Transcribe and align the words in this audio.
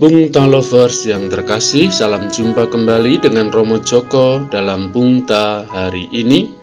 Bung 0.00 0.32
Lovers 0.32 1.04
yang 1.04 1.28
terkasih, 1.28 1.92
salam 1.92 2.32
jumpa 2.32 2.72
kembali 2.72 3.20
dengan 3.20 3.52
Romo 3.52 3.76
Joko 3.84 4.48
dalam 4.48 4.88
Bungta 4.88 5.68
hari 5.68 6.08
ini, 6.08 6.56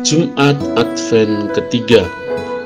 Jumat 0.00 0.56
Advent 0.80 1.52
ketiga, 1.52 2.00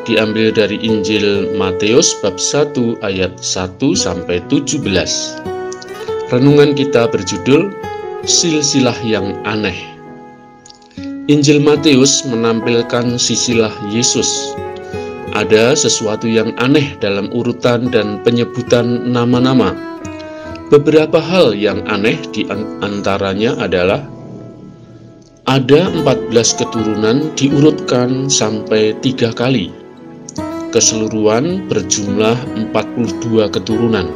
diambil 0.07 0.55
dari 0.55 0.79
Injil 0.79 1.59
Matius 1.59 2.15
bab 2.23 2.39
1 2.39 3.03
ayat 3.03 3.35
1 3.43 3.83
sampai 3.99 4.39
17. 4.47 4.79
Renungan 6.31 6.79
kita 6.79 7.11
berjudul 7.11 7.75
Silsilah 8.23 9.03
yang 9.03 9.35
Aneh. 9.43 9.91
Injil 11.27 11.59
Matius 11.59 12.23
menampilkan 12.23 13.19
sisilah 13.19 13.75
Yesus 13.91 14.55
ada 15.37 15.77
sesuatu 15.77 16.25
yang 16.25 16.57
aneh 16.57 16.97
dalam 16.97 17.29
urutan 17.29 17.93
dan 17.93 18.25
penyebutan 18.25 19.13
nama-nama. 19.13 19.96
Beberapa 20.67 21.23
hal 21.23 21.55
yang 21.55 21.87
aneh 21.87 22.19
di 22.35 22.43
antaranya 22.83 23.55
adalah 23.55 24.03
ada 25.47 25.87
14 25.95 26.35
keturunan 26.59 27.31
diurutkan 27.39 28.27
sampai 28.27 28.91
tiga 28.99 29.31
kali. 29.31 29.71
Keseluruhan 30.75 31.71
berjumlah 31.71 32.35
42 32.75 33.47
keturunan. 33.55 34.11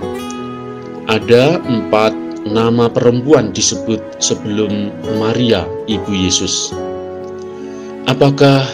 Ada 1.06 1.62
empat 1.62 2.18
nama 2.50 2.90
perempuan 2.90 3.54
disebut 3.54 4.02
sebelum 4.18 4.90
Maria, 5.22 5.62
Ibu 5.86 6.10
Yesus. 6.10 6.74
Apakah 8.10 8.66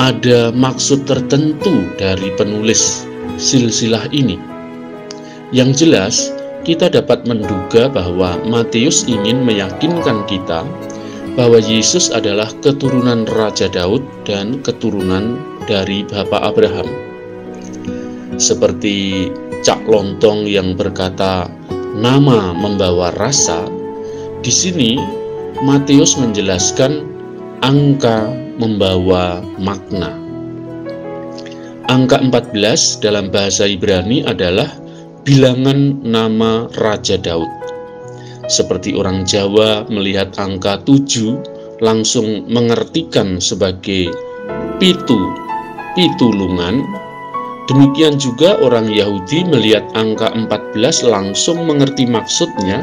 ada 0.00 0.48
maksud 0.48 1.04
tertentu 1.04 1.92
dari 2.00 2.32
penulis 2.40 3.04
silsilah 3.36 4.08
ini? 4.16 4.51
Yang 5.52 5.84
jelas, 5.84 6.32
kita 6.64 6.88
dapat 6.88 7.28
menduga 7.28 7.92
bahwa 7.92 8.40
Matius 8.48 9.04
ingin 9.04 9.44
meyakinkan 9.44 10.24
kita 10.24 10.64
bahwa 11.36 11.60
Yesus 11.60 12.08
adalah 12.08 12.48
keturunan 12.64 13.28
Raja 13.28 13.68
Daud 13.68 14.00
dan 14.24 14.64
keturunan 14.64 15.36
dari 15.68 16.08
Bapak 16.08 16.40
Abraham. 16.40 16.88
Seperti 18.40 19.28
Cak 19.60 19.84
Lontong 19.84 20.48
yang 20.48 20.72
berkata, 20.72 21.52
"Nama 22.00 22.56
membawa 22.56 23.12
rasa." 23.20 23.68
Di 24.40 24.48
sini 24.48 24.96
Matius 25.60 26.16
menjelaskan 26.16 27.04
angka 27.60 28.32
membawa 28.56 29.44
makna. 29.60 30.16
Angka 31.92 32.18
14 32.24 32.96
dalam 33.04 33.28
bahasa 33.28 33.68
Ibrani 33.68 34.24
adalah 34.24 34.81
bilangan 35.22 36.02
nama 36.02 36.66
Raja 36.82 37.14
Daud. 37.14 37.46
Seperti 38.50 38.98
orang 38.98 39.22
Jawa 39.22 39.86
melihat 39.86 40.34
angka 40.34 40.82
7 40.82 41.78
langsung 41.78 42.42
mengertikan 42.50 43.38
sebagai 43.38 44.10
pitu, 44.82 45.20
pitulungan. 45.94 46.82
Demikian 47.70 48.18
juga 48.18 48.58
orang 48.58 48.90
Yahudi 48.90 49.46
melihat 49.46 49.86
angka 49.94 50.34
14 50.34 51.06
langsung 51.06 51.62
mengerti 51.70 52.02
maksudnya, 52.02 52.82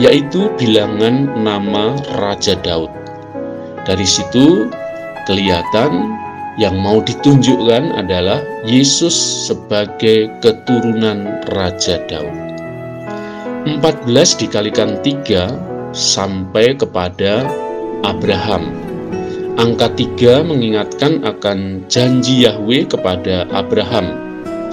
yaitu 0.00 0.48
bilangan 0.56 1.36
nama 1.36 2.00
Raja 2.16 2.56
Daud. 2.64 2.88
Dari 3.84 4.08
situ 4.08 4.72
kelihatan 5.28 6.23
yang 6.54 6.78
mau 6.78 7.02
ditunjukkan 7.02 7.98
adalah 7.98 8.38
Yesus 8.62 9.14
sebagai 9.50 10.30
keturunan 10.38 11.42
Raja 11.50 11.98
Daud. 12.06 12.30
14 13.64 14.40
dikalikan 14.44 15.00
3 15.02 15.50
sampai 15.96 16.76
kepada 16.78 17.48
Abraham. 18.06 18.70
Angka 19.58 19.90
3 19.94 20.46
mengingatkan 20.46 21.22
akan 21.26 21.86
janji 21.90 22.46
Yahweh 22.46 22.86
kepada 22.86 23.46
Abraham, 23.50 24.14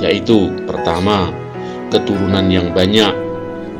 yaitu 0.01 0.53
pertama, 0.65 1.33
keturunan 1.89 2.49
yang 2.49 2.73
banyak, 2.73 3.13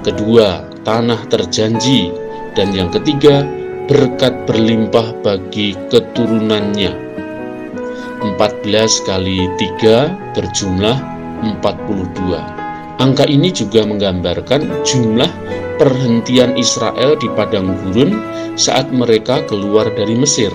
kedua, 0.05 0.65
tanah 0.85 1.21
terjanji, 1.29 2.13
dan 2.53 2.73
yang 2.73 2.89
ketiga, 2.93 3.45
berkat 3.89 4.45
berlimpah 4.45 5.11
bagi 5.25 5.73
keturunannya 5.89 7.11
14 8.21 9.09
kali 9.09 9.49
3 9.57 10.37
berjumlah 10.37 10.97
42. 11.65 13.01
Angka 13.01 13.25
ini 13.25 13.49
juga 13.49 13.81
menggambarkan 13.81 14.85
jumlah 14.85 15.31
perhentian 15.81 16.53
Israel 16.53 17.17
di 17.17 17.25
padang 17.33 17.73
gurun 17.81 18.13
saat 18.53 18.93
mereka 18.93 19.41
keluar 19.49 19.89
dari 19.97 20.13
Mesir. 20.13 20.53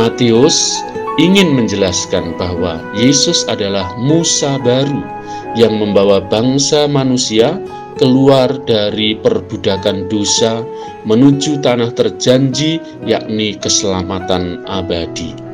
Matius 0.00 0.80
ingin 1.20 1.52
menjelaskan 1.52 2.32
bahwa 2.40 2.80
Yesus 2.96 3.44
adalah 3.52 3.92
Musa 4.00 4.56
baru 4.56 5.04
yang 5.60 5.76
membawa 5.76 6.24
bangsa 6.24 6.88
manusia 6.88 7.60
keluar 8.00 8.48
dari 8.64 9.16
perbudakan 9.20 10.08
dosa 10.08 10.60
menuju 11.08 11.60
tanah 11.64 11.92
terjanji, 11.96 12.80
yakni 13.04 13.56
keselamatan 13.56 14.64
abadi. 14.68 15.45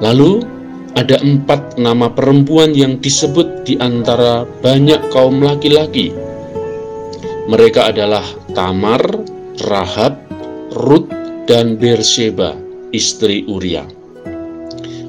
Lalu 0.00 0.40
ada 0.96 1.20
empat 1.20 1.76
nama 1.76 2.10
perempuan 2.10 2.72
yang 2.74 2.98
disebut 2.98 3.68
di 3.68 3.76
antara 3.78 4.48
banyak 4.64 5.12
kaum 5.12 5.44
laki-laki. 5.44 6.10
Mereka 7.46 7.94
adalah 7.94 8.24
Tamar, 8.56 9.00
Rahab, 9.68 10.18
Ruth, 10.74 11.10
dan 11.46 11.76
Berseba, 11.76 12.56
istri 12.90 13.44
Uria. 13.46 13.86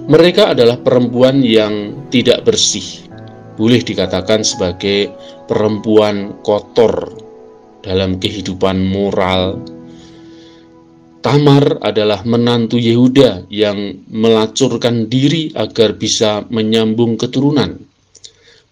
Mereka 0.09 0.57
adalah 0.57 0.81
perempuan 0.81 1.39
yang 1.45 2.07
tidak 2.09 2.43
bersih, 2.43 3.05
boleh 3.55 3.79
dikatakan 3.79 4.41
sebagai 4.41 5.13
perempuan 5.45 6.41
kotor 6.41 7.13
dalam 7.85 8.17
kehidupan 8.17 8.81
moral, 8.81 9.61
Tamar 11.21 11.77
adalah 11.85 12.25
menantu 12.25 12.81
Yehuda 12.81 13.45
yang 13.53 14.01
melacurkan 14.09 15.05
diri 15.05 15.53
agar 15.53 15.93
bisa 15.93 16.41
menyambung 16.49 17.13
keturunan. 17.13 17.77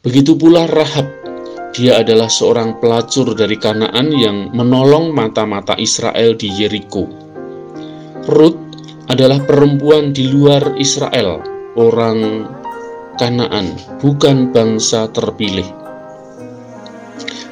Begitu 0.01 0.33
pula 0.33 0.65
Rahab, 0.65 1.05
dia 1.77 2.01
adalah 2.01 2.25
seorang 2.25 2.81
pelacur 2.81 3.37
dari 3.37 3.53
Kanaan 3.53 4.09
yang 4.09 4.49
menolong 4.57 5.13
mata-mata 5.13 5.77
Israel 5.77 6.33
di 6.33 6.49
Yeriko. 6.49 7.05
Ruth 8.25 8.57
adalah 9.13 9.45
perempuan 9.45 10.09
di 10.09 10.33
luar 10.33 10.73
Israel, 10.81 11.45
orang 11.77 12.49
Kanaan, 13.21 13.77
bukan 14.01 14.49
bangsa 14.49 15.05
terpilih. 15.13 15.69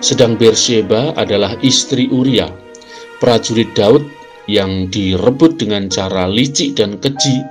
Sedang 0.01 0.41
Beersheba 0.41 1.13
adalah 1.13 1.53
istri 1.61 2.09
Uria, 2.09 2.49
prajurit 3.21 3.69
Daud 3.77 4.16
yang 4.47 4.87
direbut 4.87 5.59
dengan 5.59 5.91
cara 5.91 6.25
licik 6.27 6.79
dan 6.79 6.95
keji 6.99 7.43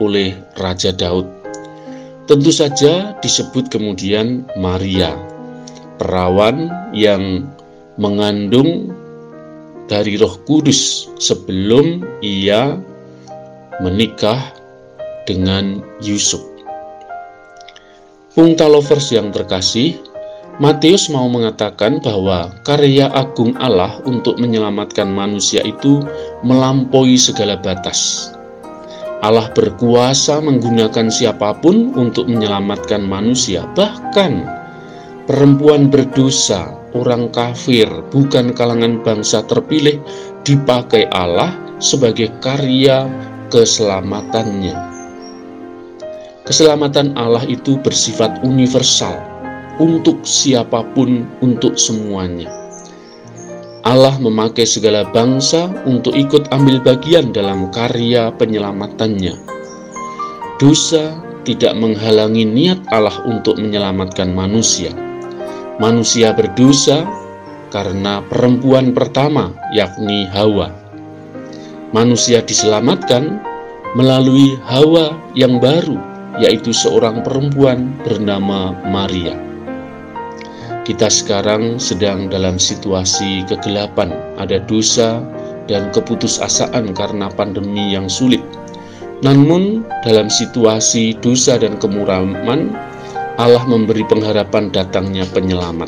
oleh 0.00 0.36
Raja 0.60 0.92
Daud. 0.92 1.24
Tentu 2.28 2.52
saja 2.54 3.18
disebut 3.18 3.72
kemudian 3.72 4.46
Maria, 4.54 5.16
perawan 5.98 6.70
yang 6.94 7.50
mengandung 7.98 8.94
dari 9.90 10.16
Roh 10.16 10.38
Kudus 10.46 11.10
sebelum 11.18 12.00
ia 12.22 12.78
menikah 13.82 14.54
dengan 15.26 15.82
Yusuf. 15.98 16.40
Pungta 18.32 18.64
lovers 18.64 19.12
yang 19.12 19.28
terkasih, 19.28 19.98
Matius 20.60 21.08
mau 21.08 21.32
mengatakan 21.32 21.96
bahwa 22.04 22.52
karya 22.60 23.08
agung 23.16 23.56
Allah 23.56 23.96
untuk 24.04 24.36
menyelamatkan 24.36 25.08
manusia 25.08 25.64
itu 25.64 26.04
melampaui 26.44 27.16
segala 27.16 27.56
batas. 27.56 28.28
Allah 29.24 29.48
berkuasa 29.56 30.44
menggunakan 30.44 31.08
siapa 31.08 31.56
pun 31.64 31.96
untuk 31.96 32.28
menyelamatkan 32.28 33.00
manusia, 33.00 33.64
bahkan 33.72 34.44
perempuan 35.24 35.88
berdosa, 35.88 36.76
orang 36.92 37.32
kafir, 37.32 37.88
bukan 38.12 38.52
kalangan 38.52 39.00
bangsa 39.00 39.40
terpilih, 39.48 39.96
dipakai 40.44 41.08
Allah 41.16 41.56
sebagai 41.80 42.28
karya 42.44 43.08
keselamatannya. 43.48 44.76
Keselamatan 46.44 47.16
Allah 47.16 47.46
itu 47.48 47.78
bersifat 47.80 48.42
universal, 48.44 49.31
untuk 49.80 50.24
siapa 50.26 50.84
pun, 50.92 51.24
untuk 51.40 51.80
semuanya. 51.80 52.50
Allah 53.82 54.14
memakai 54.22 54.62
segala 54.62 55.02
bangsa 55.10 55.66
untuk 55.90 56.14
ikut 56.14 56.54
ambil 56.54 56.78
bagian 56.78 57.34
dalam 57.34 57.66
karya 57.74 58.30
penyelamatannya. 58.38 59.34
Dosa 60.62 61.18
tidak 61.42 61.74
menghalangi 61.74 62.46
niat 62.46 62.78
Allah 62.94 63.18
untuk 63.26 63.58
menyelamatkan 63.58 64.30
manusia. 64.30 64.94
Manusia 65.82 66.30
berdosa 66.30 67.02
karena 67.74 68.22
perempuan 68.22 68.94
pertama, 68.94 69.50
yakni 69.74 70.30
Hawa. 70.30 70.70
Manusia 71.90 72.38
diselamatkan 72.38 73.42
melalui 73.98 74.54
Hawa 74.62 75.18
yang 75.34 75.58
baru, 75.58 75.98
yaitu 76.38 76.70
seorang 76.70 77.26
perempuan 77.26 77.98
bernama 78.06 78.78
Maria. 78.86 79.51
Kita 80.82 81.06
sekarang 81.06 81.78
sedang 81.78 82.26
dalam 82.26 82.58
situasi 82.58 83.46
kegelapan, 83.46 84.10
ada 84.34 84.58
dosa 84.66 85.22
dan 85.70 85.94
keputusasaan 85.94 86.90
karena 86.98 87.30
pandemi 87.30 87.94
yang 87.94 88.10
sulit. 88.10 88.42
Namun, 89.22 89.86
dalam 90.02 90.26
situasi 90.26 91.14
dosa 91.22 91.54
dan 91.54 91.78
kemuraman, 91.78 92.74
Allah 93.38 93.62
memberi 93.70 94.02
pengharapan 94.10 94.74
datangnya 94.74 95.22
penyelamat. 95.30 95.86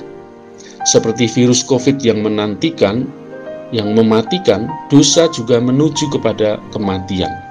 Seperti 0.87 1.27
virus 1.27 1.67
COVID 1.67 1.99
yang 1.99 2.23
menantikan, 2.23 3.11
yang 3.75 3.99
mematikan, 3.99 4.71
dosa 4.95 5.27
juga 5.35 5.59
menuju 5.59 6.07
kepada 6.15 6.63
kematian. 6.71 7.44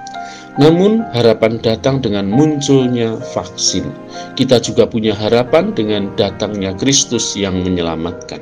Namun 0.53 1.01
harapan 1.17 1.57
datang 1.57 1.97
dengan 1.97 2.29
munculnya 2.29 3.17
vaksin. 3.33 3.89
Kita 4.37 4.61
juga 4.61 4.85
punya 4.85 5.17
harapan 5.17 5.73
dengan 5.73 6.13
datangnya 6.13 6.77
Kristus 6.77 7.33
yang 7.33 7.65
menyelamatkan. 7.65 8.37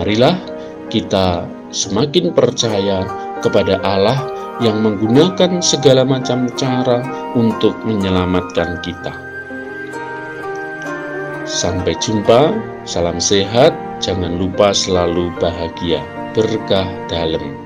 Marilah 0.00 0.40
kita 0.88 1.44
semakin 1.68 2.32
percaya 2.32 3.04
kepada 3.44 3.76
Allah 3.84 4.24
yang 4.64 4.80
menggunakan 4.80 5.60
segala 5.60 6.00
macam 6.08 6.48
cara 6.56 7.04
untuk 7.36 7.76
menyelamatkan 7.84 8.80
kita. 8.80 9.12
Sampai 11.44 11.92
jumpa, 12.00 12.56
salam 12.88 13.20
sehat, 13.20 13.76
jangan 14.00 14.40
lupa 14.40 14.72
selalu 14.72 15.28
bahagia, 15.36 16.00
berkah 16.32 16.88
dalam. 17.12 17.65